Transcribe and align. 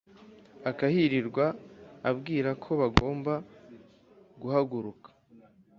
akahirirwa 0.69 1.45
abwira 2.09 2.49
ko 2.63 2.69
bagomba 2.81 3.33
guháguruka 4.41 5.09